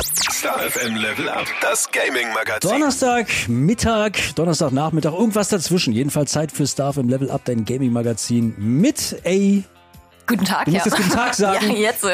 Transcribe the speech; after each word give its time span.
Star 0.00 0.58
FM 0.58 0.96
Level 0.96 1.28
Up, 1.28 1.44
das 1.60 1.88
Gaming 1.90 2.32
Magazin. 2.32 2.70
Donnerstag, 2.70 3.26
Mittag, 3.48 4.18
Donnerstag, 4.36 4.72
Nachmittag, 4.72 5.12
irgendwas 5.12 5.48
dazwischen. 5.50 5.92
Jedenfalls 5.92 6.32
Zeit 6.32 6.50
für 6.50 6.66
Star 6.66 6.94
FM 6.94 7.08
Level 7.10 7.30
Up, 7.30 7.42
dein 7.44 7.64
Gaming 7.66 7.92
Magazin 7.92 8.54
mit 8.56 9.16
A. 9.26 9.62
Guten 10.26 10.44
Tag, 10.46 10.64
Du 10.64 10.70
musst 10.70 10.86
ja. 10.86 10.92
jetzt 10.92 10.96
guten 10.96 11.10
Tag 11.10 11.34
sagen. 11.34 11.70
Ja, 11.72 11.76
jetzt. 11.76 12.06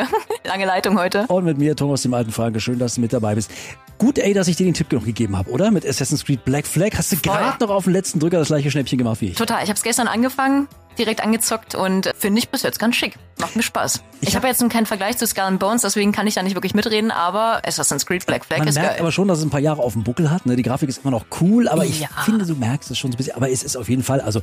Lange 0.45 0.67
Leitung 0.67 0.99
heute. 0.99 1.27
Und 1.29 1.45
mit 1.45 1.59
mir, 1.59 1.77
Thomas, 1.77 2.03
dem 2.03 2.15
alten 2.15 2.33
Franke. 2.33 2.59
Schön, 2.59 2.79
dass 2.81 2.97
du 2.97 3.01
mit 3.01 3.13
dabei 3.13 3.35
bist. 3.37 3.51
Gut, 3.99 4.19
ey, 4.19 4.35
dass 4.35 4.49
ich 4.49 4.57
dir 4.57 4.65
den 4.65 4.75
Tipp 4.75 4.91
noch 4.93 5.05
gegeben 5.05 5.37
habe, 5.37 5.49
oder? 5.51 5.71
Mit 5.71 5.87
Assassin's 5.87 6.25
Creed 6.25 6.45
Black 6.45 6.67
Flag 6.67 6.91
hast 6.97 7.13
du 7.13 7.17
gerade 7.17 7.65
noch 7.65 7.71
auf 7.73 7.85
den 7.85 7.93
letzten 7.93 8.19
Drücker 8.19 8.39
das 8.39 8.49
gleiche 8.49 8.71
Schnäppchen 8.73 8.99
gemacht 8.99 9.21
wie 9.21 9.29
ich. 9.29 9.37
Total. 9.37 9.63
Ich 9.63 9.69
habe 9.69 9.77
es 9.77 9.83
gestern 9.83 10.09
angefangen, 10.09 10.67
direkt 10.99 11.23
angezockt 11.23 11.75
und 11.75 12.11
finde 12.19 12.41
ich 12.41 12.49
bis 12.49 12.63
jetzt 12.63 12.79
ganz 12.79 12.97
schick. 12.97 13.15
Macht 13.39 13.57
mir 13.57 13.63
Spaß. 13.63 14.03
Ich, 14.21 14.29
Ich 14.31 14.37
habe 14.37 14.47
jetzt 14.49 14.61
nun 14.61 14.69
keinen 14.69 14.87
Vergleich 14.87 15.17
zu 15.17 15.27
Skull 15.27 15.45
and 15.45 15.59
Bones, 15.61 15.83
deswegen 15.83 16.13
kann 16.13 16.27
ich 16.27 16.35
da 16.35 16.43
nicht 16.43 16.55
wirklich 16.57 16.75
mitreden, 16.75 17.11
aber 17.11 17.63
Assassin's 17.67 18.05
Creed 18.05 18.27
Black 18.27 18.45
Flag 18.45 18.59
Man 18.59 18.69
ist 18.69 18.75
merkt 18.75 18.91
geil. 18.91 19.01
aber 19.01 19.13
schon, 19.13 19.29
dass 19.29 19.39
es 19.39 19.45
ein 19.45 19.51
paar 19.51 19.61
Jahre 19.61 19.83
auf 19.83 19.93
dem 19.95 20.03
Buckel 20.05 20.31
hat. 20.31 20.45
Ne? 20.47 20.57
Die 20.57 20.63
Grafik 20.63 20.89
ist 20.89 20.99
immer 21.05 21.11
noch 21.13 21.25
cool, 21.41 21.69
aber 21.69 21.85
ich 21.85 22.01
Ja. 22.01 22.09
finde, 22.25 22.45
du 22.45 22.55
merkst 22.55 22.91
es 22.91 22.99
schon 22.99 23.13
so 23.13 23.17
ein 23.17 23.19
bisschen. 23.19 23.37
Aber 23.37 23.51
es 23.51 23.63
ist 23.63 23.77
auf 23.77 23.89
jeden 23.89 24.03
Fall, 24.03 24.21
also 24.21 24.41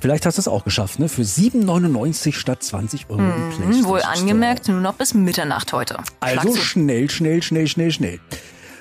vielleicht 0.00 0.26
hast 0.26 0.36
du 0.38 0.40
es 0.40 0.48
auch 0.48 0.64
geschafft, 0.64 0.98
ne? 0.98 1.08
Für 1.08 1.22
7,99 1.24 2.34
statt 2.34 2.62
20 2.62 3.10
Euro 3.10 3.20
im 3.20 3.32
PlayStation 3.50 3.74
Hm, 3.74 3.84
Wohl 3.86 4.02
angemerkt, 4.02 4.68
nur 4.68 4.80
noch 4.80 4.94
bis 4.94 5.14
Mitternacht 5.14 5.72
heute. 5.72 5.98
Also 6.20 6.54
schnell, 6.56 7.10
schnell, 7.10 7.42
schnell, 7.42 7.66
schnell, 7.68 7.90
schnell. 7.90 8.20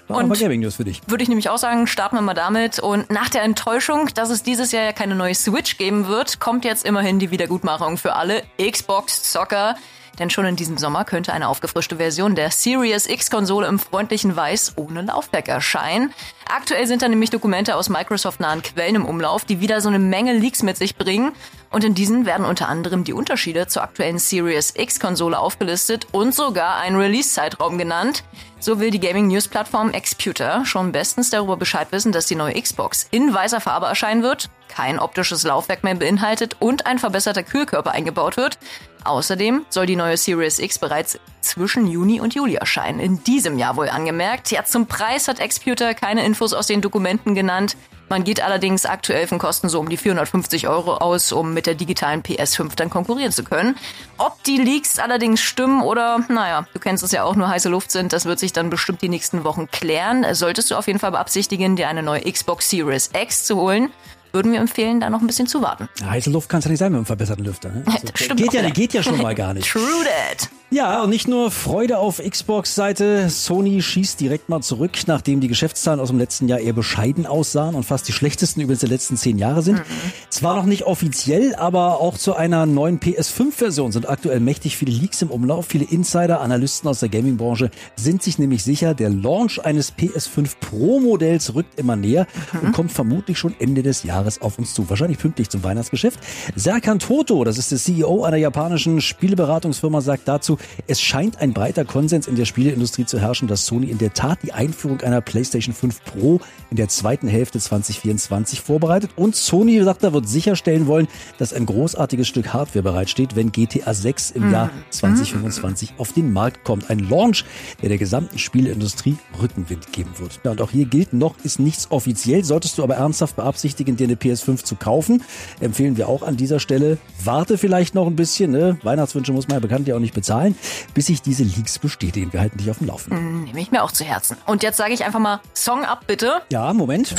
War 0.09 0.18
Und- 0.18 0.40
Gaming 0.40 0.62
News 0.62 0.76
für 0.76 0.84
dich. 0.86 1.02
Würde 1.08 1.22
ich 1.23 1.30
nämlich 1.30 1.49
auch 1.49 1.58
sagen, 1.59 1.86
starten 1.88 2.16
wir 2.16 2.22
mal 2.22 2.34
damit. 2.34 2.80
Und 2.80 3.12
nach 3.12 3.30
der 3.30 3.44
Enttäuschung, 3.44 4.09
dass 4.16 4.30
es 4.31 4.41
dieses 4.44 4.72
Jahr 4.72 4.84
ja 4.84 4.91
keine 4.91 5.16
neue 5.16 5.36
Switch 5.36 5.77
geben 5.77 6.08
wird, 6.08 6.40
kommt 6.40 6.66
jetzt 6.66 6.84
immerhin 6.86 7.20
die 7.20 7.30
Wiedergutmachung 7.31 7.98
für 7.98 8.16
alle 8.16 8.44
Xbox-Zocker. 8.59 9.76
Denn 10.18 10.30
schon 10.30 10.45
in 10.45 10.55
diesem 10.55 10.77
Sommer 10.77 11.05
könnte 11.05 11.34
eine 11.34 11.48
aufgefrischte 11.48 11.98
Version 11.98 12.36
der 12.36 12.52
Series 12.52 13.08
X-Konsole 13.08 13.67
im 13.67 13.80
freundlichen 13.80 14.36
Weiß 14.36 14.73
ohne 14.76 15.02
Laufwerk 15.02 15.48
erscheinen. 15.48 16.13
Aktuell 16.50 16.88
sind 16.88 17.02
da 17.02 17.08
nämlich 17.08 17.30
Dokumente 17.30 17.75
aus 17.75 17.89
Microsoft-nahen 17.89 18.64
Quellen 18.64 18.95
im 18.95 19.06
Umlauf, 19.06 19.45
die 19.45 19.59
wieder 19.61 19.81
so 19.81 19.89
eine 19.89 20.00
Menge 20.00 20.33
Leaks 20.33 20.64
mit 20.64 20.78
sich 20.78 20.95
bringen. 20.95 21.31
Und 21.70 21.83
in 21.83 21.94
diesen 21.94 22.25
werden 22.25 22.45
unter 22.45 22.67
anderem 22.67 23.03
die 23.03 23.14
Unterschiede 23.14 23.67
zur 23.67 23.83
aktuellen 23.83 24.17
Series 24.17 24.73
X-Konsole 24.75 25.38
aufgelistet 25.38 26.08
und 26.11 26.33
sogar 26.33 26.78
ein 26.78 26.95
Release-Zeitraum 26.95 27.78
genannt. 27.78 28.23
So 28.59 28.80
will 28.80 28.89
die 28.89 29.00
Gaming-News-Plattform 29.00 29.92
Xputer 29.92 30.66
schon 30.66 30.92
bestens 30.92 31.30
darüber 31.30 31.55
Bescheid 31.55 31.88
wissen, 31.92 32.11
dass 32.11 32.26
die 32.26 32.36
neue 32.36 32.59
Xbox 32.59 33.08
in 33.11 33.33
weißer 33.33 33.61
Farbe 33.61 33.86
erscheinen 33.86 34.23
wird, 34.23 34.50
kein 34.67 35.00
optisches 35.00 35.44
Laufwerk 35.44 35.83
mehr 35.83 35.95
beinhaltet 35.95 36.58
und 36.59 36.86
ein 36.86 37.00
verbesserter 37.00 37.44
Kühlkörper 37.44 37.92
eingebaut 37.92 38.36
wird. 38.36 38.58
Außerdem 39.03 39.66
soll 39.69 39.86
die 39.86 39.95
neue 39.95 40.17
Series 40.17 40.59
X 40.59 40.80
bereits 40.80 41.19
zwischen 41.42 41.88
Juni 41.88 42.19
und 42.19 42.36
Juli 42.36 42.55
erscheinen. 42.55 43.00
In 43.00 43.23
diesem 43.23 43.58
Jahr 43.58 43.75
wohl 43.75 43.89
angemerkt. 43.89 44.52
Ja, 44.52 44.66
zum 44.66 44.88
Preis 44.88 45.28
hat 45.28 45.39
Xputer 45.39 45.94
keine 45.94 46.25
Infos 46.25 46.53
aus 46.53 46.67
den 46.67 46.81
Dokumenten 46.81 47.36
genannt. 47.36 47.75
Man 48.09 48.23
geht 48.23 48.42
allerdings 48.42 48.88
aktuell 48.88 49.27
von 49.27 49.38
Kosten 49.38 49.70
so 49.70 49.80
um 49.80 49.88
die 49.88 49.95
450 49.95 50.67
Euro 50.67 50.95
aus, 50.95 51.31
um 51.31 51.53
mit 51.53 51.67
der 51.67 51.75
digitalen 51.75 52.23
PS5 52.23 52.75
dann 52.75 52.89
konkurrieren 52.89 53.31
zu 53.31 53.44
können. 53.44 53.77
Ob 54.17 54.44
die 54.45 54.58
Leaks 54.58 54.97
allerdings 54.97 55.42
stimmen 55.42 55.83
oder, 55.83 56.20
naja, 56.27 56.66
du 56.73 56.80
kennst 56.80 57.03
es 57.03 57.11
ja 57.11 57.23
auch, 57.23 57.36
nur 57.36 57.50
heiße 57.50 57.70
Luft 57.70 57.92
sind, 57.92 58.11
das 58.11 58.25
wird 58.25 58.39
sich 58.39 58.52
dann 58.52 58.72
bestimmt 58.72 59.03
die 59.03 59.09
nächsten 59.09 59.44
Wochen 59.44 59.70
klären. 59.70 60.25
Solltest 60.33 60.72
du 60.72 60.75
auf 60.75 60.88
jeden 60.88 60.97
Fall 60.97 61.11
beabsichtigen, 61.11 61.75
dir 61.75 61.88
eine 61.88 62.02
neue 62.02 62.22
Xbox 62.22 62.72
Series 62.72 63.11
X 63.14 63.45
zu 63.45 63.58
holen, 63.58 63.92
würden 64.31 64.52
wir 64.52 64.59
empfehlen, 64.59 64.99
da 64.99 65.09
noch 65.09 65.22
ein 65.22 65.27
bisschen 65.27 65.47
zu 65.47 65.61
warten. 65.61 65.89
Ja, 65.99 66.11
heiße 66.11 66.30
Luft 66.30 66.49
kann 66.49 66.59
es 66.59 66.66
ja 66.66 66.72
nicht 66.72 66.80
sein 66.80 66.91
mit 66.91 66.97
einem 66.99 67.05
verbesserten 67.05 67.45
Lüfter. 67.45 67.69
Ne? 67.69 67.83
Also, 67.88 68.08
Das 68.08 68.23
stimmt 68.23 68.39
geht, 68.41 68.53
ja, 68.53 68.69
geht 68.69 68.94
ja 68.94 69.03
schon 69.03 69.21
mal 69.21 69.36
gar 69.36 69.53
nicht. 69.53 69.67
True 69.71 69.83
that. 70.03 70.49
Ja, 70.72 71.02
und 71.02 71.09
nicht 71.09 71.28
nur 71.28 71.50
Freude 71.50 71.98
auf 71.98 72.22
Xbox-Seite. 72.22 73.28
Sony 73.31 73.81
schießt 73.81 74.20
direkt 74.20 74.50
mal 74.50 74.62
zurück, 74.62 74.92
nachdem 75.08 75.39
die 75.42 75.48
Geschäftszahlen 75.48 76.00
aus 76.00 76.09
dem 76.09 76.20
letzten 76.20 76.48
Jahr 76.48 76.59
eher 76.59 76.73
bescheiden 76.73 77.26
aussahen 77.26 77.73
und 77.73 77.86
fast 77.86 78.08
die 78.08 78.11
schlechtesten 78.11 78.61
übrigens 78.61 78.81
der 78.81 78.89
letzten 78.89 79.17
zehn 79.17 79.39
Jahre 79.39 79.64
sind. 79.64 79.81
Zwar 80.30 80.56
noch 80.56 80.66
nicht 80.66 80.84
offiziell, 80.84 81.55
aber 81.55 81.99
auch 81.99 82.20
zu 82.20 82.36
einer 82.36 82.67
neuen 82.67 82.99
PS5-Version 82.99 83.92
sind 83.92 84.08
aktuell 84.08 84.39
mächtig 84.39 84.77
viele 84.77 84.92
Leaks 84.92 85.23
im 85.23 85.32
Umlauf. 85.32 85.66
Viele 85.66 85.86
Insider, 85.86 86.39
Analysten 86.39 86.88
aus 86.88 86.99
der 86.99 87.10
Gaming-Branche 87.10 87.72
sind 87.95 88.22
sich 88.22 88.38
nämlich 88.38 88.64
sicher, 88.64 88.93
der 88.93 89.10
Launch 89.10 89.66
eines 89.66 89.92
PS5 89.98 90.52
Pro-Modells 90.60 91.55
rückt 91.55 91.80
immer 91.80 91.95
näher 91.95 92.27
und 92.61 92.73
kommt 92.73 92.92
vermutlich 92.92 93.39
schon 93.39 93.55
Ende 93.58 93.82
des 93.82 94.04
Jahres 94.04 94.39
auf 94.39 94.60
uns 94.60 94.76
zu. 94.76 94.88
Wahrscheinlich 94.88 95.17
pünktlich 95.17 95.49
zum 95.49 95.64
Weihnachtsgeschäft. 95.64 96.20
Serkan 96.55 96.99
Toto, 96.99 97.43
das 97.43 97.58
ist 97.58 97.72
der 97.72 97.80
CEO 97.80 98.23
einer 98.23 98.38
japanischen 98.38 99.02
Spieleberatungsfirma, 99.02 100.02
sagt 100.02 100.27
dazu, 100.27 100.58
es 100.87 101.02
scheint 101.02 101.37
ein 101.39 101.53
breiter 101.53 101.86
Konsens 101.86 102.27
in 102.27 102.36
der 102.36 102.45
Spieleindustrie 102.45 103.05
zu 103.05 103.20
herrschen, 103.20 103.47
dass 103.47 103.65
Sony 103.65 103.87
in 103.87 103.97
der 103.97 104.14
Tat 104.14 104.39
die 104.43 104.53
Einführung 104.53 105.02
einer 105.02 105.21
PlayStation 105.21 105.73
5 105.73 106.03
Pro 106.03 106.39
in 106.71 106.77
der 106.77 106.87
zweiten 106.87 107.27
Hälfte 107.27 107.59
2024 107.59 108.61
vorbereitet 108.61 109.11
und 109.15 109.36
Sony, 109.36 109.81
sagt 109.83 110.03
er, 110.03 110.14
wird 110.14 110.27
sicherstellen 110.27 110.87
wollen, 110.87 111.08
dass 111.37 111.53
ein 111.53 111.65
großartiges 111.65 112.27
Stück 112.27 112.53
Hardware 112.53 112.83
bereitsteht, 112.83 113.36
wenn 113.36 113.52
GTA 113.52 113.93
6 113.93 114.31
im 114.31 114.52
Jahr 114.52 114.69
2025 114.89 115.93
auf 115.98 116.14
den 116.14 116.33
Markt 116.33 116.64
kommt. 116.64 116.89
Ein 116.89 116.99
Launch, 116.99 117.45
der 117.81 117.89
der 117.89 117.98
gesamten 117.98 118.37
Spieleindustrie 118.37 119.17
Rückenwind 119.42 119.92
geben 119.92 120.11
wird. 120.17 120.39
Ja, 120.43 120.52
und 120.52 120.61
auch 120.61 120.71
hier 120.71 120.86
gilt, 120.86 121.14
noch 121.14 121.36
ist 121.43 121.59
nichts 121.59 121.92
offiziell. 121.92 122.43
Solltest 122.43 122.77
du 122.77 122.83
aber 122.83 122.95
ernsthaft 122.95 123.36
beabsichtigen, 123.36 123.95
dir 123.95 124.05
eine 124.05 124.15
PS5 124.15 124.64
zu 124.64 124.75
kaufen, 124.75 125.23
empfehlen 125.59 125.98
wir 125.98 126.08
auch 126.08 126.23
an 126.23 126.37
dieser 126.37 126.59
Stelle, 126.59 126.98
warte 127.23 127.58
vielleicht 127.58 127.95
noch 127.95 128.07
ein 128.07 128.15
bisschen. 128.15 128.51
Ne? 128.51 128.77
Weihnachtswünsche 128.83 129.33
muss 129.33 129.48
man 129.48 129.56
ja 129.56 129.59
bekanntlich 129.59 129.94
auch 129.94 130.00
nicht 130.00 130.13
bezahlen, 130.13 130.49
bis 130.94 131.07
sich 131.07 131.21
diese 131.21 131.44
Leaks 131.44 131.80
bestätigen. 131.80 132.33
Wir 132.33 132.42
halten 132.42 132.57
dich 132.57 132.69
auf 132.69 132.80
dem 132.80 132.88
Laufenden. 132.88 133.44
Nehme 133.45 133.62
ich 133.62 133.71
mir 133.71 133.83
auch 133.83 133.92
zu 133.92 134.04
Herzen. 134.04 134.38
Und 134.45 134.63
jetzt 134.63 134.77
sage 134.77 134.94
ich 134.94 135.04
einfach 135.06 135.19
mal 135.19 135.39
Song 135.54 135.86
ab, 135.86 136.04
bitte. 136.07 136.42
Ja, 136.51 136.74
Moment. 136.74 137.15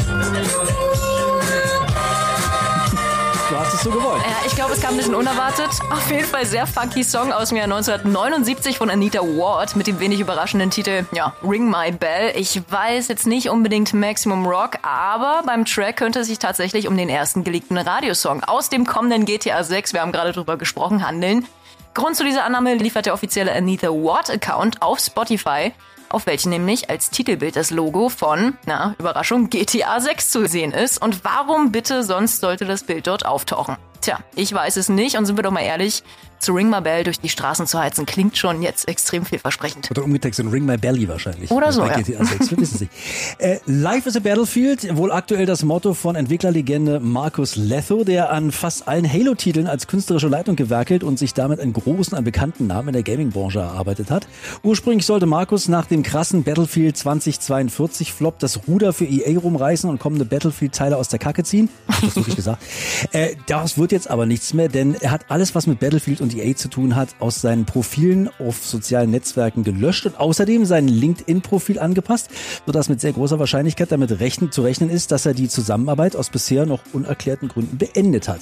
Du 3.51 3.59
hast 3.59 3.75
es 3.75 3.83
so 3.83 3.91
gewollt. 3.91 4.23
Ja, 4.23 4.47
ich 4.47 4.55
glaube, 4.55 4.75
es 4.75 4.81
kam 4.81 4.93
ein 4.93 4.99
bisschen 4.99 5.17
unerwartet. 5.17 5.67
Auf 5.91 6.09
jeden 6.09 6.25
Fall 6.25 6.47
sehr 6.47 6.69
funky 6.69 7.03
Song 7.03 7.33
aus 7.33 7.49
dem 7.49 7.57
Jahr 7.57 7.65
1979 7.65 8.79
von 8.79 8.89
Anita 8.91 9.19
Ward 9.19 9.75
mit 9.75 9.89
dem 9.89 9.99
wenig 9.99 10.21
überraschenden 10.21 10.71
Titel, 10.71 11.05
ja, 11.11 11.35
Ring 11.43 11.69
My 11.69 11.91
Bell. 11.91 12.33
Ich 12.37 12.63
weiß 12.71 13.09
jetzt 13.09 13.27
nicht 13.27 13.51
unbedingt 13.51 13.93
Maximum 13.93 14.47
Rock, 14.47 14.79
aber 14.83 15.43
beim 15.45 15.65
Track 15.65 15.97
könnte 15.97 16.21
es 16.21 16.29
sich 16.29 16.39
tatsächlich 16.39 16.87
um 16.87 16.97
den 16.97 17.09
ersten 17.09 17.43
geleakten 17.43 17.77
Radiosong 17.77 18.45
aus 18.45 18.69
dem 18.69 18.87
kommenden 18.87 19.25
GTA 19.25 19.65
6, 19.65 19.95
wir 19.95 20.03
haben 20.03 20.13
gerade 20.13 20.31
drüber 20.31 20.57
gesprochen, 20.57 21.05
handeln. 21.05 21.45
Grund 21.95 22.17
zu 22.17 22.25
dieser 22.25 22.45
Annahme 22.45 22.75
liefert 22.75 23.07
der 23.07 23.15
offizielle 23.15 23.53
Anita 23.53 23.89
Ward 23.89 24.31
Account 24.31 24.81
auf 24.81 25.01
Spotify, 25.01 25.73
auf 26.11 26.27
welchen 26.27 26.51
nämlich 26.51 26.91
als 26.91 27.11
Titelbild 27.11 27.57
das 27.57 27.71
Logo 27.71 28.09
von, 28.09 28.59
na, 28.67 28.95
Überraschung, 28.99 29.49
GTA 29.49 30.01
6 30.01 30.31
zu 30.31 30.47
sehen 30.47 30.73
ist. 30.73 31.01
Und 31.01 31.25
warum 31.25 31.73
bitte 31.73 32.03
sonst 32.03 32.41
sollte 32.41 32.67
das 32.67 32.83
Bild 32.83 33.07
dort 33.07 33.25
auftauchen? 33.25 33.77
Tja, 34.01 34.19
ich 34.35 34.53
weiß 34.53 34.77
es 34.77 34.89
nicht 34.89 35.17
und 35.17 35.27
sind 35.27 35.37
wir 35.37 35.43
doch 35.43 35.51
mal 35.51 35.61
ehrlich, 35.61 36.03
zu 36.41 36.55
Ring 36.55 36.71
My 36.71 36.81
Bell 36.81 37.05
durch 37.05 37.21
die 37.21 37.29
Straßen 37.29 37.67
zu 37.67 37.79
heizen 37.79 38.07
klingt 38.07 38.37
schon 38.37 38.63
jetzt 38.63 38.89
extrem 38.89 39.27
vielversprechend. 39.27 39.91
Oder 39.91 40.03
umgetextet 40.03 40.51
Ring 40.51 40.65
My 40.65 40.79
Belly 40.79 41.07
wahrscheinlich. 41.07 41.51
Oder 41.51 41.71
so, 41.71 41.83
Bei 41.83 41.91
ja. 41.91 42.01
GTA 42.01 42.25
6, 42.25 42.51
wir 42.51 42.59
wissen 42.59 42.75
es 42.75 42.81
nicht. 42.81 42.93
Äh, 43.39 43.59
Life 43.67 44.09
is 44.09 44.17
a 44.17 44.21
Battlefield, 44.21 44.97
wohl 44.97 45.13
aktuell 45.13 45.47
das 45.47 45.63
Motto 45.63 45.95
von 45.95 46.17
Entwicklerlegende 46.17 47.01
Markus 47.01 47.57
Letho, 47.57 48.05
der 48.05 48.33
an 48.33 48.51
fast 48.51 48.89
allen 48.89 49.11
Halo-Titeln 49.11 49.67
als 49.67 49.87
künstlerische 49.87 50.29
Leitung 50.29 50.57
gewerkelt 50.57 51.05
und 51.05 51.19
sich 51.19 51.33
damit 51.35 51.61
einen 51.61 51.73
großen, 51.73 52.15
einen 52.15 52.25
bekannten 52.25 52.67
Namen 52.67 52.89
in 52.89 52.95
der 52.95 53.03
Gaming-Branche 53.03 53.61
erarbeitet 53.61 54.11
hat. 54.11 54.27
Ursprünglich 54.63 55.07
sollte 55.07 55.27
Markus 55.27 55.69
nach 55.69 55.87
dem 55.87 56.00
krassen 56.03 56.43
Battlefield 56.45 56.97
2042 56.97 58.13
Flop 58.13 58.39
das 58.39 58.69
Ruder 58.69 58.93
für 58.93 59.05
EA 59.05 59.39
rumreißen 59.39 59.89
und 59.89 59.99
kommende 59.99 60.25
Battlefield-Teile 60.25 60.97
aus 60.97 61.09
der 61.09 61.19
Kacke 61.19 61.45
ziehen. 61.45 61.69
Hab 61.89 62.01
das 62.01 62.17
wirklich 62.17 62.37
gesagt? 62.37 62.63
Äh, 63.13 63.35
daraus 63.47 63.79
wird 63.79 63.93
jetzt 63.93 64.11
aber 64.11 64.27
nichts 64.27 64.53
mehr, 64.53 64.69
denn 64.69 64.95
er 64.95 65.11
hat 65.11 65.27
alles, 65.29 65.55
was 65.55 65.67
mit 65.67 65.81
Battlefield 65.81 66.21
und 66.21 66.35
EA 66.37 66.55
zu 66.55 66.69
tun 66.69 66.97
hat, 66.97 67.09
aus 67.19 67.41
seinen 67.41 67.65
Profilen 67.65 68.29
auf 68.39 68.65
sozialen 68.65 69.11
Netzwerken 69.11 69.65
gelöscht 69.65 70.07
und 70.07 70.21
außerdem 70.21 70.65
sein 70.65 70.87
LinkedIn-Profil 70.87 71.79
angepasst, 71.79 72.29
sodass 72.67 72.89
mit 72.89 73.01
sehr 73.01 73.13
großer 73.13 73.39
Wahrscheinlichkeit 73.39 73.91
damit 73.91 74.21
rechnen, 74.21 74.53
zu 74.53 74.63
rechnen 74.63 74.91
ist, 74.91 75.13
dass 75.13 75.27
er 75.27 75.35
die 75.35 75.49
Zusammenarbeit 75.49 76.15
aus 76.15 76.31
bisher 76.31 76.67
noch 76.67 76.81
unerklärten 76.93 77.49
Gründen 77.49 77.79
beendet 77.79 78.29
hat. 78.29 78.41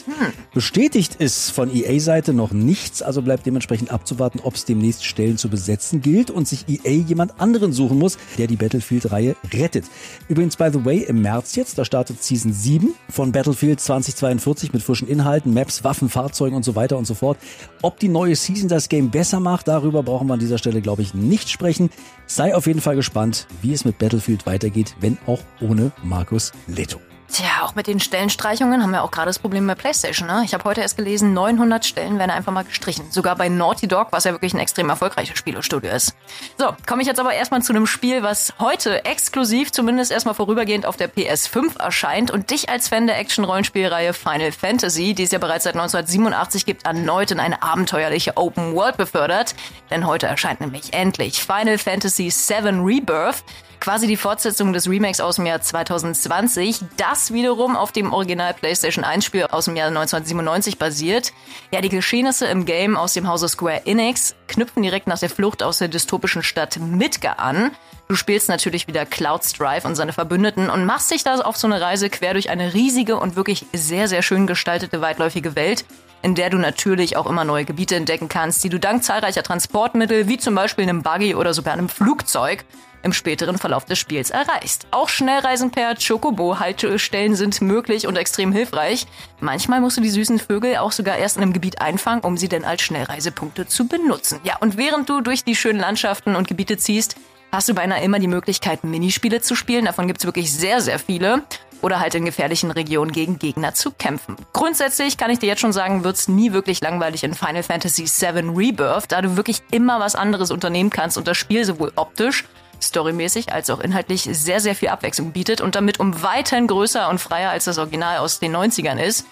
Bestätigt 0.53 1.15
ist 1.17 1.51
von 1.51 1.75
EA-Seite 1.75 2.33
noch 2.33 2.53
nichts, 2.53 3.03
also 3.03 3.23
bleibt 3.23 3.47
dementsprechend 3.47 3.91
abzuwarten, 3.91 4.41
ob 4.43 4.55
es 4.55 4.65
demnächst 4.65 5.05
Stellen 5.05 5.39
zu 5.39 5.49
besetzen 5.49 6.03
gilt 6.03 6.31
und 6.31 6.49
sich 6.49 6.67
EA 6.69 6.91
jemand 6.91 7.41
anderen 7.49 7.73
suchen 7.73 7.99
muss, 7.99 8.19
der 8.37 8.47
die 8.47 8.57
Battlefield-Reihe 8.57 9.35
rettet. 9.55 9.87
Übrigens, 10.29 10.57
by 10.57 10.69
the 10.71 10.85
way, 10.85 10.99
im 10.99 11.23
März 11.23 11.57
jetzt, 11.57 11.79
da 11.79 11.85
startet 11.85 12.23
Season 12.23 12.53
7 12.53 12.95
von 13.09 13.33
Battlefield 13.33 13.81
2042 13.81 14.75
mit 14.75 14.83
frischen 14.83 15.09
Inhalten, 15.09 15.55
Maps, 15.55 15.83
Waffen, 15.83 16.11
Fahrzeugen 16.11 16.55
und 16.55 16.65
so 16.65 16.77
weiter 16.77 16.99
und 16.99 17.07
so 17.07 17.15
fort. 17.15 17.39
Ob 17.81 17.99
die 17.99 18.09
neue 18.09 18.37
Season 18.37 18.69
das 18.69 18.91
Game 18.91 19.11
besser 19.11 19.41
macht, 19.41 19.67
darüber 19.67 20.03
brauchen 20.03 20.27
wir 20.27 20.35
an 20.35 20.41
dieser 20.41 20.59
Stelle, 20.59 20.83
glaube 20.83 21.01
ich, 21.01 21.15
nicht 21.15 21.49
sprechen. 21.49 21.89
Sei 22.27 22.55
auf 22.55 22.67
jeden 22.67 22.83
Fall 22.83 22.97
gespannt, 22.97 23.47
wie 23.63 23.73
es 23.73 23.87
mit 23.87 23.97
Battlefield 23.97 24.45
weitergeht, 24.45 24.95
wenn 25.01 25.17
auch 25.27 25.41
ohne 25.63 25.93
Markus 26.03 26.53
Leto. 26.67 27.08
Tja, 27.31 27.63
auch 27.63 27.75
mit 27.75 27.87
den 27.87 28.01
Stellenstreichungen 28.01 28.83
haben 28.83 28.91
wir 28.91 29.03
auch 29.03 29.11
gerade 29.11 29.27
das 29.27 29.39
Problem 29.39 29.67
bei 29.67 29.75
PlayStation. 29.75 30.27
Ne? 30.27 30.43
Ich 30.47 30.55
habe 30.55 30.65
heute 30.65 30.81
erst 30.81 30.97
gelesen, 30.97 31.35
900 31.35 31.85
Stellen 31.85 32.19
werden 32.19 32.31
einfach 32.31 32.53
mal 32.53 32.65
gestrichen. 32.65 33.11
Sogar 33.11 33.37
bei 33.37 33.51
Naughty 33.51 33.87
Dog, 33.87 34.09
was 34.13 34.25
ja 34.25 34.33
wirklich 34.33 34.55
ein 34.55 34.61
extrem 34.61 34.89
erfolgreiches 34.89 35.37
Spielestudio 35.39 35.91
ist. 35.91 36.17
So, 36.57 36.75
komme 36.87 37.03
ich 37.03 37.09
jetzt 37.09 37.21
aber 37.21 37.35
erstmal 37.35 37.61
zu 37.63 37.75
einem 37.75 37.87
Spiel, 37.87 38.23
was 38.23 38.55
heute 38.59 39.05
exklusiv, 39.05 39.73
zumindest 39.73 40.11
erstmal 40.11 40.35
vorübergehend 40.35 40.87
auf 40.87 40.97
der 40.97 41.13
PS5 41.13 41.79
erscheint 41.79 42.31
und 42.31 42.51
dich 42.51 42.71
als 42.71 42.89
Fan 42.89 43.07
der 43.07 43.19
Action-Rollenspielreihe 43.19 44.15
Final 44.15 44.51
Fantasy, 44.51 45.13
die 45.13 45.25
es 45.25 45.31
ja 45.31 45.39
bereits 45.39 45.65
seit 45.65 45.75
1987 45.75 46.65
gibt, 46.65 46.87
erneut 46.87 47.31
in 47.31 47.41
eine 47.41 47.63
abenteuerliche 47.63 48.39
Open 48.39 48.75
World 48.75 48.97
befördert. 48.97 49.55
Denn 49.91 50.07
heute 50.07 50.27
erscheint 50.27 50.63
nämlich 50.63 50.95
endlich 50.95 51.43
Final 51.43 51.77
Fantasy 51.77 52.33
VII 52.33 52.81
Rebirth 52.81 53.45
quasi 53.81 54.07
die 54.07 54.17
Fortsetzung 54.17 54.73
des 54.73 54.89
Remakes 54.89 55.21
aus 55.21 55.37
dem 55.37 55.47
Jahr 55.47 55.61
2020, 55.61 56.81
das 56.97 57.33
wiederum 57.33 57.77
auf 57.77 57.93
dem 57.93 58.13
Original 58.13 58.55
PlayStation 58.55 59.05
1 59.05 59.25
Spiel 59.25 59.45
aus 59.45 59.67
dem 59.67 59.77
Jahr 59.77 59.89
1997 59.89 60.79
basiert. 60.79 61.33
Ja, 61.71 61.81
die 61.81 61.89
Geschehnisse 61.89 62.47
im 62.47 62.65
Game 62.65 62.97
aus 62.97 63.13
dem 63.13 63.29
Hause 63.29 63.49
Square 63.49 63.87
Enix 63.87 64.35
knüpfen 64.47 64.83
direkt 64.83 65.07
nach 65.07 65.19
der 65.19 65.31
Flucht 65.31 65.63
aus 65.63 65.79
der 65.79 65.89
dystopischen 65.89 66.43
Stadt 66.43 66.79
Midgar 66.79 67.39
an. 67.39 67.71
Du 68.09 68.15
spielst 68.15 68.49
natürlich 68.49 68.89
wieder 68.89 69.05
Cloud 69.05 69.45
Strife 69.45 69.87
und 69.87 69.95
seine 69.95 70.15
Verbündeten 70.15 70.71
und 70.71 70.87
machst 70.87 71.11
dich 71.11 71.25
da 71.25 71.35
auf 71.41 71.59
so 71.59 71.67
eine 71.67 71.81
Reise 71.81 72.09
quer 72.09 72.33
durch 72.33 72.49
eine 72.49 72.73
riesige 72.73 73.17
und 73.17 73.37
wirklich 73.37 73.67
sehr, 73.75 74.09
sehr 74.09 74.23
schön 74.23 74.47
gestaltete 74.47 75.03
weitläufige 75.03 75.55
Welt, 75.57 75.85
in 76.23 76.35
der 76.35 76.51
du 76.51 76.59
natürlich 76.59 77.17
auch 77.17 77.27
immer 77.27 77.45
neue 77.45 77.65
Gebiete 77.65 77.97
entdecken 77.97 78.29
kannst, 78.29 78.65
die 78.65 78.69
du 78.69 78.79
dank 78.79 79.05
zahlreicher 79.05 79.43
Transportmittel, 79.43 80.29
wie 80.29 80.39
zum 80.39 80.55
Beispiel 80.55 80.85
einem 80.85 81.03
Buggy 81.03 81.35
oder 81.35 81.55
sogar 81.55 81.75
einem 81.75 81.89
Flugzeug, 81.89 82.65
im 83.03 83.13
späteren 83.13 83.59
Verlauf 83.59 83.85
des 83.85 83.99
Spiels 83.99 84.31
erreichst. 84.31 84.87
Auch 84.91 85.09
Schnellreisen 85.09 85.71
per 85.71 85.95
Chocobo-Haltestellen 85.95 87.37
sind 87.37 87.61
möglich 87.61 88.07
und 88.07 88.17
extrem 88.17 88.53
hilfreich. 88.53 89.07
Manchmal 89.41 89.81
musst 89.81 89.97
du 89.97 90.01
die 90.01 90.11
süßen 90.11 90.39
Vögel 90.39 90.77
auch 90.77 90.93
sogar 90.93 91.17
erst 91.17 91.37
in 91.37 91.43
einem 91.43 91.53
Gebiet 91.53 91.81
einfangen, 91.81 92.23
um 92.23 92.37
sie 92.37 92.49
dann 92.49 92.65
als 92.65 92.83
Schnellreisepunkte 92.83 93.67
zu 93.67 93.87
benutzen. 93.87 94.41
Ja, 94.43 94.57
und 94.59 94.77
während 94.77 95.09
du 95.09 95.21
durch 95.21 95.45
die 95.45 95.57
schönen 95.57 95.79
Landschaften 95.79 96.37
und 96.37 96.49
Gebiete 96.49 96.77
ziehst, 96.77 97.17
hast 97.53 97.69
du 97.69 97.75
beinahe 97.75 98.03
immer 98.03 98.19
die 98.19 98.27
Möglichkeit, 98.27 98.85
Minispiele 98.85 99.41
zu 99.41 99.55
spielen. 99.55 99.85
Davon 99.85 100.07
gibt's 100.07 100.25
wirklich 100.25 100.53
sehr, 100.53 100.81
sehr 100.81 100.99
viele. 100.99 101.43
Oder 101.83 102.01
halt 102.01 102.15
in 102.15 102.25
gefährlichen 102.25 102.71
Regionen 102.71 103.13
gegen 103.13 103.39
Gegner 103.39 103.75
zu 103.75 103.91
kämpfen. 103.91 104.37
Grundsätzlich 104.53 105.17
kann 105.17 105.31
ich 105.31 105.39
dir 105.39 105.47
jetzt 105.47 105.61
schon 105.61 105.73
sagen, 105.73 106.05
wird's 106.05 106.29
nie 106.29 106.53
wirklich 106.53 106.81
langweilig 106.81 107.25
in 107.25 107.35
Final 107.35 107.63
Fantasy 107.63 108.05
VII 108.05 108.51
Rebirth, 108.57 109.13
da 109.13 109.23
du 109.23 109.37
wirklich 109.37 109.63
immer 109.71 110.01
was 110.01 110.15
anderes 110.15 110.51
unternehmen 110.51 110.91
kannst 110.91 111.17
und 111.17 111.29
das 111.29 111.37
Spiel 111.37 111.65
sowohl 111.65 111.93
optisch 111.97 112.45
storymäßig 112.81 113.53
als 113.53 113.71
auch 113.71 113.81
inhaltlich 113.81 114.29
sehr, 114.31 114.61
sehr 114.61 114.75
viel 114.75 114.89
Abwechslung 114.89 115.33
bietet 115.33 115.61
und 115.61 115.75
damit 115.75 116.01
um 116.01 116.23
weiterhin 116.23 116.67
größer 116.67 117.09
und 117.09 117.19
freier 117.19 117.51
als 117.51 117.65
das 117.65 117.79
Original 117.79 118.19
aus 118.19 118.39
den 118.41 118.55
90ern 118.55 118.99
ist. 118.99 119.27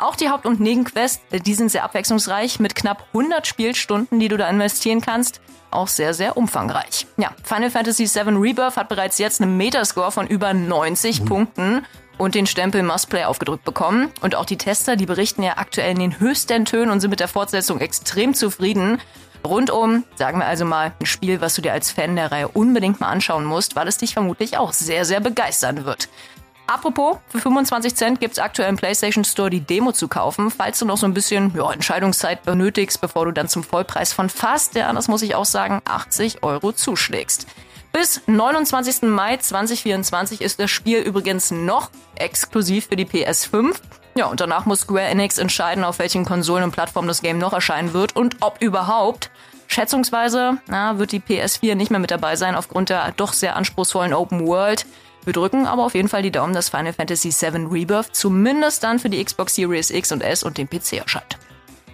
Auch 0.00 0.16
die 0.16 0.30
Haupt- 0.30 0.46
und 0.46 0.60
Nebenquests, 0.60 1.20
die 1.44 1.54
sind 1.54 1.70
sehr 1.70 1.84
abwechslungsreich 1.84 2.58
mit 2.58 2.74
knapp 2.74 3.04
100 3.12 3.46
Spielstunden, 3.46 4.18
die 4.18 4.28
du 4.28 4.38
da 4.38 4.48
investieren 4.48 5.02
kannst. 5.02 5.42
Auch 5.70 5.88
sehr, 5.88 6.14
sehr 6.14 6.38
umfangreich. 6.38 7.06
Ja, 7.18 7.32
Final 7.44 7.70
Fantasy 7.70 8.06
VII 8.06 8.34
Rebirth 8.34 8.76
hat 8.76 8.88
bereits 8.88 9.18
jetzt 9.18 9.42
einen 9.42 9.58
Metascore 9.58 10.10
von 10.10 10.26
über 10.26 10.54
90 10.54 11.20
mhm. 11.20 11.24
Punkten 11.26 11.86
und 12.16 12.34
den 12.34 12.46
Stempel 12.46 12.82
Must 12.82 13.10
Play 13.10 13.24
aufgedrückt 13.24 13.64
bekommen. 13.64 14.10
Und 14.22 14.34
auch 14.34 14.46
die 14.46 14.56
Tester, 14.56 14.96
die 14.96 15.06
berichten 15.06 15.42
ja 15.42 15.58
aktuell 15.58 15.92
in 15.92 15.98
den 15.98 16.18
höchsten 16.18 16.64
Tönen 16.64 16.90
und 16.90 17.00
sind 17.00 17.10
mit 17.10 17.20
der 17.20 17.28
Fortsetzung 17.28 17.78
extrem 17.80 18.32
zufrieden. 18.32 19.00
Rundum, 19.44 20.04
sagen 20.16 20.38
wir 20.38 20.46
also 20.46 20.64
mal, 20.64 20.92
ein 20.98 21.06
Spiel, 21.06 21.42
was 21.42 21.54
du 21.54 21.62
dir 21.62 21.72
als 21.72 21.90
Fan 21.90 22.16
der 22.16 22.32
Reihe 22.32 22.48
unbedingt 22.48 23.00
mal 23.00 23.08
anschauen 23.08 23.44
musst, 23.44 23.76
weil 23.76 23.86
es 23.86 23.98
dich 23.98 24.14
vermutlich 24.14 24.56
auch 24.56 24.72
sehr, 24.72 25.04
sehr 25.04 25.20
begeistern 25.20 25.84
wird. 25.84 26.08
Apropos, 26.70 27.18
für 27.26 27.40
25 27.40 27.96
Cent 27.96 28.20
gibt's 28.20 28.38
aktuell 28.38 28.68
im 28.68 28.76
PlayStation 28.76 29.24
Store 29.24 29.50
die 29.50 29.60
Demo 29.60 29.90
zu 29.90 30.06
kaufen, 30.06 30.52
falls 30.52 30.78
du 30.78 30.84
noch 30.84 30.98
so 30.98 31.04
ein 31.04 31.14
bisschen 31.14 31.52
ja, 31.56 31.68
Entscheidungszeit 31.72 32.44
benötigst, 32.44 33.00
bevor 33.00 33.24
du 33.24 33.32
dann 33.32 33.48
zum 33.48 33.64
Vollpreis 33.64 34.12
von 34.12 34.28
fast, 34.28 34.76
ja, 34.76 34.92
das 34.92 35.08
muss 35.08 35.22
ich 35.22 35.34
auch 35.34 35.46
sagen, 35.46 35.82
80 35.84 36.44
Euro 36.44 36.70
zuschlägst. 36.70 37.48
Bis 37.92 38.22
29. 38.28 39.02
Mai 39.02 39.38
2024 39.38 40.42
ist 40.42 40.60
das 40.60 40.70
Spiel 40.70 41.00
übrigens 41.00 41.50
noch 41.50 41.90
exklusiv 42.14 42.86
für 42.86 42.94
die 42.94 43.04
PS5. 43.04 43.74
Ja, 44.14 44.26
und 44.26 44.40
danach 44.40 44.64
muss 44.64 44.82
Square 44.82 45.08
Enix 45.08 45.38
entscheiden, 45.38 45.82
auf 45.82 45.98
welchen 45.98 46.24
Konsolen 46.24 46.62
und 46.62 46.70
Plattformen 46.70 47.08
das 47.08 47.20
Game 47.20 47.38
noch 47.38 47.52
erscheinen 47.52 47.94
wird 47.94 48.14
und 48.14 48.36
ob 48.42 48.62
überhaupt. 48.62 49.32
Schätzungsweise 49.66 50.58
na, 50.68 50.98
wird 50.98 51.10
die 51.10 51.20
PS4 51.20 51.74
nicht 51.74 51.90
mehr 51.90 51.98
mit 51.98 52.12
dabei 52.12 52.36
sein 52.36 52.54
aufgrund 52.54 52.90
der 52.90 53.10
doch 53.16 53.32
sehr 53.32 53.56
anspruchsvollen 53.56 54.14
Open 54.14 54.46
World. 54.46 54.86
Wir 55.24 55.32
drücken 55.32 55.66
aber 55.66 55.84
auf 55.84 55.94
jeden 55.94 56.08
Fall 56.08 56.22
die 56.22 56.30
Daumen, 56.30 56.54
dass 56.54 56.68
Final 56.70 56.92
Fantasy 56.92 57.30
VII 57.30 57.66
Rebirth 57.66 58.14
zumindest 58.14 58.82
dann 58.82 58.98
für 58.98 59.10
die 59.10 59.22
Xbox 59.22 59.54
Series 59.54 59.90
X 59.90 60.12
und 60.12 60.22
S 60.22 60.42
und 60.42 60.58
den 60.58 60.68
PC 60.68 60.94
erscheint. 60.94 61.38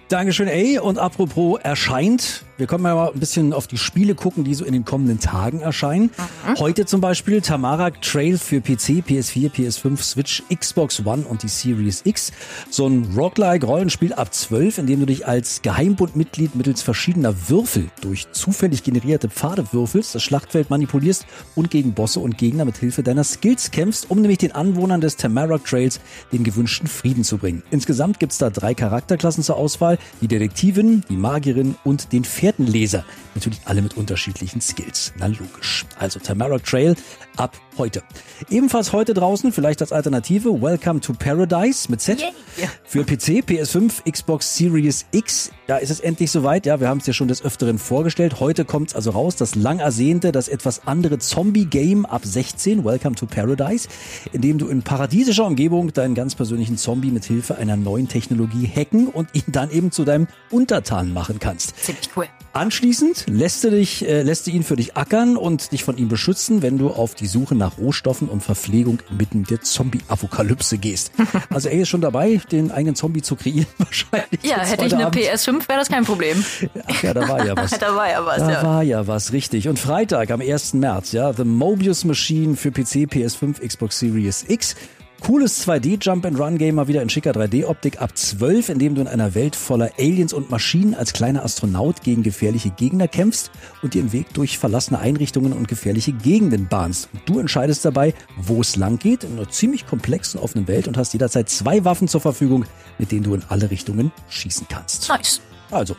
Dankeschön, 0.09 0.47
ey. 0.47 0.79
Und 0.79 0.97
apropos 0.97 1.59
erscheint, 1.61 2.45
wir 2.57 2.65
können 2.65 2.81
mal 2.81 3.11
ein 3.11 3.19
bisschen 3.19 3.53
auf 3.53 3.67
die 3.67 3.77
Spiele 3.77 4.15
gucken, 4.15 4.43
die 4.43 4.55
so 4.55 4.65
in 4.65 4.73
den 4.73 4.83
kommenden 4.83 5.19
Tagen 5.19 5.61
erscheinen. 5.61 6.09
Mhm. 6.47 6.59
Heute 6.59 6.85
zum 6.85 7.01
Beispiel 7.01 7.41
Tamarak 7.41 8.01
Trail 8.01 8.37
für 8.39 8.61
PC, 8.61 9.03
PS4, 9.07 9.51
PS5, 9.51 10.01
Switch, 10.01 10.43
Xbox 10.53 11.05
One 11.05 11.23
und 11.23 11.43
die 11.43 11.49
Series 11.49 12.01
X. 12.03 12.31
So 12.71 12.87
ein 12.87 13.13
Roguelike-Rollenspiel 13.15 14.13
ab 14.13 14.33
12, 14.33 14.79
in 14.79 14.87
dem 14.87 14.99
du 15.01 15.05
dich 15.05 15.27
als 15.27 15.61
Geheimbundmitglied 15.61 16.55
mittels 16.55 16.81
verschiedener 16.81 17.35
Würfel 17.47 17.89
durch 18.01 18.31
zufällig 18.31 18.83
generierte 18.83 19.29
Pfade 19.29 19.65
würfelst, 19.71 20.15
das 20.15 20.23
Schlachtfeld 20.23 20.71
manipulierst 20.71 21.27
und 21.53 21.69
gegen 21.69 21.93
Bosse 21.93 22.19
und 22.19 22.39
Gegner 22.39 22.65
mit 22.65 22.77
Hilfe 22.77 23.03
deiner 23.03 23.23
Skills 23.23 23.69
kämpfst, 23.69 24.09
um 24.09 24.19
nämlich 24.21 24.39
den 24.39 24.53
Anwohnern 24.53 25.01
des 25.01 25.15
Tamarak 25.15 25.63
Trails 25.65 25.99
den 26.31 26.43
gewünschten 26.43 26.87
Frieden 26.87 27.23
zu 27.23 27.37
bringen. 27.37 27.61
Insgesamt 27.69 28.19
gibt's 28.19 28.39
da 28.39 28.49
drei 28.49 28.73
Charakterklassen 28.73 29.43
zur 29.43 29.57
Auswahl, 29.57 29.99
die 30.21 30.27
Detektivin, 30.27 31.03
die 31.07 31.17
Magierin 31.17 31.75
und 31.83 32.11
den 32.13 32.23
Pferd 32.23 32.46
Gefährtenleser. 32.47 33.03
Natürlich 33.35 33.59
alle 33.65 33.81
mit 33.81 33.97
unterschiedlichen 33.97 34.61
Skills. 34.61 35.13
Na 35.17 35.27
logisch. 35.27 35.85
Also 35.99 36.19
Tamara 36.19 36.57
Trail 36.59 36.95
ab 37.35 37.55
heute. 37.77 38.01
Ebenfalls 38.49 38.93
heute 38.93 39.13
draußen, 39.13 39.51
vielleicht 39.51 39.81
als 39.81 39.91
Alternative, 39.91 40.61
Welcome 40.61 41.01
to 41.01 41.13
Paradise 41.13 41.91
mit 41.91 42.01
Z. 42.01 42.19
Yeah. 42.19 42.69
Für 42.83 43.03
PC, 43.03 43.43
PS5, 43.45 44.09
Xbox 44.11 44.55
Series 44.55 45.05
X. 45.11 45.51
Da 45.67 45.77
ist 45.77 45.91
es 45.91 45.99
endlich 45.99 46.31
soweit. 46.31 46.65
Ja, 46.65 46.79
wir 46.79 46.87
haben 46.87 46.99
es 46.99 47.05
ja 47.05 47.13
schon 47.13 47.27
des 47.27 47.43
Öfteren 47.43 47.77
vorgestellt. 47.77 48.39
Heute 48.39 48.65
kommt 48.65 48.89
es 48.89 48.95
also 48.95 49.11
raus, 49.11 49.35
das 49.35 49.53
lang 49.53 49.79
ersehnte, 49.79 50.31
das 50.31 50.47
etwas 50.47 50.87
andere 50.87 51.19
Zombie-Game 51.19 52.05
ab 52.05 52.21
16, 52.25 52.83
Welcome 52.83 53.15
to 53.15 53.27
Paradise, 53.27 53.87
in 54.31 54.41
dem 54.41 54.57
du 54.57 54.67
in 54.69 54.81
paradiesischer 54.81 55.45
Umgebung 55.45 55.93
deinen 55.93 56.15
ganz 56.15 56.33
persönlichen 56.33 56.77
Zombie 56.77 57.11
mit 57.11 57.25
Hilfe 57.25 57.57
einer 57.57 57.77
neuen 57.77 58.07
Technologie 58.07 58.67
hacken 58.67 59.07
und 59.07 59.29
ihn 59.33 59.43
dann 59.47 59.69
eben 59.69 59.91
zu 59.91 60.05
deinem 60.05 60.27
Untertan 60.49 61.13
machen 61.13 61.39
kannst. 61.39 61.77
Ziemlich 61.83 62.09
cool. 62.15 62.27
Anschließend 62.57 63.25
lässt 63.27 63.63
du, 63.63 63.69
dich, 63.69 64.03
äh, 64.07 64.23
lässt 64.23 64.47
du 64.47 64.51
ihn 64.51 64.63
für 64.63 64.75
dich 64.75 64.97
ackern 64.97 65.37
und 65.37 65.71
dich 65.71 65.83
von 65.83 65.95
ihm 65.97 66.07
beschützen, 66.07 66.63
wenn 66.63 66.79
du 66.79 66.89
auf 66.89 67.13
die 67.13 67.27
Suche 67.27 67.53
nach 67.53 67.77
Rohstoffen 67.77 68.27
und 68.27 68.41
Verpflegung 68.41 68.97
mitten 69.15 69.43
der 69.43 69.61
Zombie-Apokalypse 69.61 70.79
gehst. 70.79 71.11
Also 71.49 71.69
er 71.69 71.81
ist 71.81 71.89
schon 71.89 72.01
dabei, 72.01 72.41
den 72.51 72.71
eigenen 72.71 72.95
Zombie 72.95 73.21
zu 73.21 73.35
kreieren 73.35 73.67
wahrscheinlich. 73.77 74.43
Ja, 74.43 74.59
hätte 74.59 74.85
ich 74.85 74.93
eine 74.93 75.05
Abend. 75.05 75.21
PS5, 75.21 75.67
wäre 75.67 75.79
das 75.79 75.87
kein 75.87 76.03
Problem. 76.03 76.43
Ach 76.87 77.03
ja, 77.03 77.13
da 77.13 77.27
war 77.27 77.45
ja 77.45 77.55
was. 77.55 77.71
da 77.79 77.95
war 77.95 78.09
ja 78.09 78.25
was, 78.25 78.39
da 78.39 78.51
ja. 78.51 78.63
war 78.63 78.83
ja 78.83 79.07
was, 79.07 79.33
richtig. 79.33 79.67
Und 79.67 79.77
Freitag 79.77 80.31
am 80.31 80.41
1. 80.41 80.73
März, 80.73 81.11
ja, 81.11 81.31
The 81.33 81.43
Mobius 81.43 82.05
Machine 82.05 82.55
für 82.55 82.71
PC, 82.71 83.07
PS5, 83.07 83.65
Xbox 83.65 83.99
Series 83.99 84.45
X 84.47 84.75
Cooles 85.21 85.67
2D-Jump-and-Run-Game 85.67 86.75
mal 86.75 86.87
wieder 86.87 87.01
in 87.01 87.09
schicker 87.09 87.31
3D-Optik 87.31 88.01
ab 88.01 88.17
12, 88.17 88.69
in 88.69 88.79
dem 88.79 88.95
du 88.95 89.01
in 89.01 89.07
einer 89.07 89.35
Welt 89.35 89.55
voller 89.55 89.91
Aliens 89.97 90.31
und 90.31 90.49
Maschinen 90.49 90.93
als 90.93 91.11
kleiner 91.11 91.43
Astronaut 91.43 92.01
gegen 92.03 92.23
gefährliche 92.23 92.69
Gegner 92.69 93.07
kämpfst 93.07 93.51
und 93.81 93.93
dir 93.93 94.03
den 94.03 94.13
Weg 94.13 94.33
durch 94.33 94.57
verlassene 94.57 94.99
Einrichtungen 94.99 95.53
und 95.53 95.67
gefährliche 95.67 96.13
Gegenden 96.13 96.67
bahnst. 96.67 97.09
du 97.25 97.39
entscheidest 97.39 97.83
dabei, 97.83 98.13
wo 98.37 98.61
es 98.61 98.75
lang 98.77 98.99
geht, 98.99 99.23
in 99.23 99.33
einer 99.37 99.49
ziemlich 99.49 99.85
komplexen 99.85 100.39
offenen 100.39 100.67
Welt 100.67 100.87
und 100.87 100.97
hast 100.97 101.13
jederzeit 101.13 101.49
zwei 101.49 101.83
Waffen 101.83 102.07
zur 102.07 102.21
Verfügung, 102.21 102.65
mit 102.97 103.11
denen 103.11 103.23
du 103.23 103.33
in 103.33 103.43
alle 103.49 103.69
Richtungen 103.69 104.11
schießen 104.29 104.67
kannst. 104.69 105.09
Nice. 105.09 105.41
Also, 105.71 105.97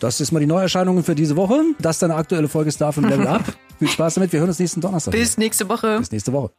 das 0.00 0.20
ist 0.20 0.32
mal 0.32 0.40
die 0.40 0.46
Neuerscheinungen 0.46 1.04
für 1.04 1.14
diese 1.14 1.36
Woche. 1.36 1.60
Das 1.78 1.96
ist 1.96 2.02
deine 2.02 2.14
aktuelle 2.14 2.48
Folge 2.48 2.72
Star 2.72 2.92
von 2.92 3.04
Level 3.04 3.26
Up. 3.28 3.44
Viel 3.78 3.88
Spaß 3.88 4.14
damit. 4.14 4.32
Wir 4.32 4.40
hören 4.40 4.48
uns 4.48 4.58
nächsten 4.58 4.80
Donnerstag. 4.80 5.12
Bis 5.12 5.36
nächste 5.36 5.68
Woche. 5.68 5.98
Bis 5.98 6.10
nächste 6.10 6.32
Woche. 6.32 6.52